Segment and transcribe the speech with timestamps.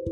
[0.00, 0.08] Hai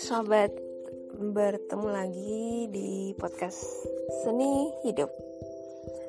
[0.00, 0.48] sobat,
[1.12, 3.60] bertemu lagi di podcast
[4.24, 5.12] Seni Hidup.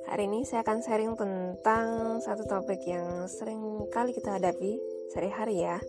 [0.08, 4.80] Hari ini saya akan sharing tentang satu topik yang sering kali kita hadapi
[5.12, 5.84] sehari-hari ya.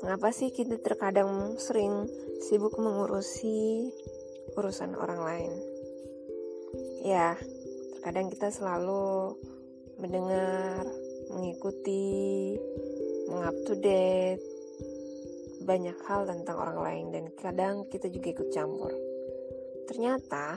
[0.00, 2.08] Mengapa sih kita terkadang sering
[2.40, 3.92] sibuk mengurusi
[4.56, 5.52] urusan orang lain?
[7.04, 7.36] Ya,
[8.00, 9.36] terkadang kita selalu
[9.98, 10.86] mendengar,
[11.34, 12.54] mengikuti,
[13.28, 14.42] mengup to date
[15.68, 18.88] banyak hal tentang orang lain dan kadang kita juga ikut campur.
[19.84, 20.56] Ternyata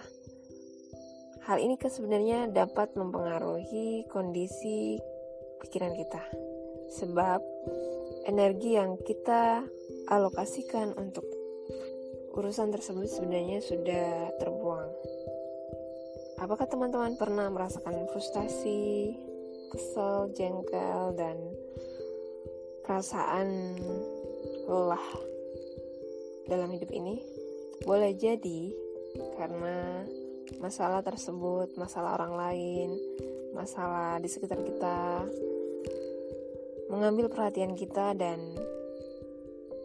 [1.43, 4.95] hal ini kan sebenarnya dapat mempengaruhi kondisi
[5.59, 6.23] pikiran kita.
[6.95, 7.43] Sebab
[8.23, 9.67] energi yang kita
[10.07, 11.27] alokasikan untuk
[12.31, 14.91] urusan tersebut sebenarnya sudah terbuang.
[16.39, 19.13] Apakah teman-teman pernah merasakan frustasi,
[19.71, 21.39] kesel, jengkel, dan
[22.83, 23.79] perasaan
[24.67, 25.07] lelah
[26.51, 27.23] dalam hidup ini
[27.87, 28.75] boleh jadi
[29.39, 30.05] karena
[30.59, 32.89] masalah tersebut, masalah orang lain,
[33.55, 35.25] masalah di sekitar kita
[36.91, 38.39] mengambil perhatian kita dan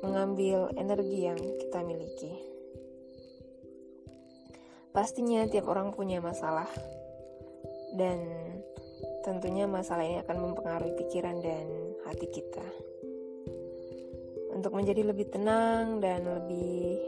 [0.02, 2.34] mengambil energi yang kita miliki.
[4.90, 6.68] Pastinya tiap orang punya masalah
[7.94, 8.18] dan
[9.24, 11.66] tentunya masalah ini akan mempengaruhi pikiran dan
[12.06, 12.64] hati kita
[14.56, 17.04] untuk menjadi lebih tenang dan lebih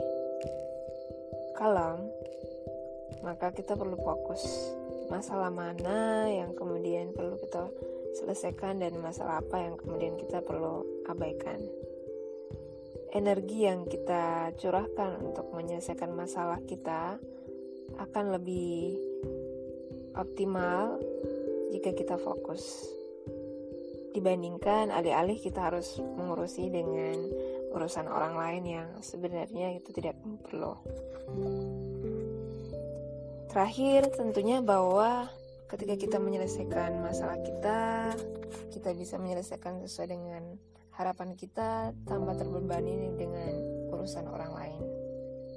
[1.56, 2.04] kalem,
[3.24, 4.44] maka kita perlu fokus
[5.08, 7.72] masalah mana yang kemudian perlu kita
[8.20, 11.56] selesaikan dan masalah apa yang kemudian kita perlu abaikan.
[13.16, 17.16] Energi yang kita curahkan untuk menyelesaikan masalah kita
[17.96, 19.00] akan lebih
[20.12, 21.00] optimal
[21.72, 22.88] jika kita fokus
[24.16, 27.16] dibandingkan alih-alih kita harus mengurusi dengan
[27.70, 30.74] urusan orang lain yang sebenarnya itu tidak perlu.
[33.48, 35.28] Terakhir tentunya bahwa
[35.68, 38.12] ketika kita menyelesaikan masalah kita,
[38.72, 40.42] kita bisa menyelesaikan sesuai dengan
[40.96, 43.54] harapan kita tanpa terbebani dengan
[43.94, 44.82] urusan orang lain.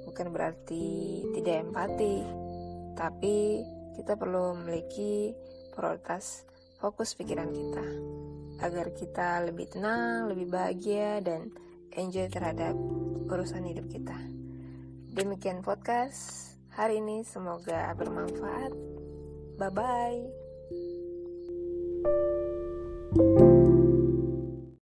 [0.06, 0.86] Bukan berarti
[1.34, 2.16] tidak empati,
[2.94, 3.64] tapi
[3.96, 5.32] kita perlu memiliki
[5.72, 6.44] prioritas
[6.78, 7.86] fokus pikiran kita
[8.62, 11.50] agar kita lebih tenang, lebih bahagia, dan
[11.98, 12.78] enjoy terhadap
[13.26, 14.14] urusan hidup kita.
[15.12, 18.72] Demikian podcast hari ini, semoga bermanfaat.
[19.58, 20.20] Bye bye.